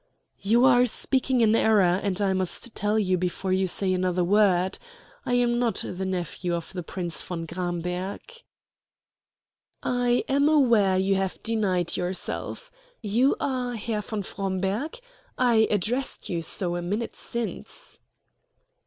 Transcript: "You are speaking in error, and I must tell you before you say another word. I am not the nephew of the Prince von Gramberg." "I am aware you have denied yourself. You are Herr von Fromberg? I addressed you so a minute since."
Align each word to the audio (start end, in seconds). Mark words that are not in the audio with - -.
"You 0.39 0.65
are 0.65 0.87
speaking 0.87 1.41
in 1.41 1.55
error, 1.55 1.83
and 2.01 2.19
I 2.19 2.33
must 2.33 2.73
tell 2.73 2.97
you 2.97 3.19
before 3.19 3.53
you 3.53 3.67
say 3.67 3.93
another 3.93 4.23
word. 4.23 4.79
I 5.27 5.35
am 5.35 5.59
not 5.59 5.83
the 5.87 6.05
nephew 6.07 6.55
of 6.55 6.73
the 6.73 6.81
Prince 6.81 7.21
von 7.21 7.45
Gramberg." 7.45 8.19
"I 9.83 10.23
am 10.27 10.49
aware 10.49 10.97
you 10.97 11.13
have 11.17 11.43
denied 11.43 11.95
yourself. 11.97 12.71
You 13.03 13.35
are 13.39 13.75
Herr 13.75 14.01
von 14.01 14.23
Fromberg? 14.23 14.97
I 15.37 15.67
addressed 15.69 16.29
you 16.29 16.41
so 16.41 16.75
a 16.75 16.81
minute 16.81 17.15
since." 17.15 17.99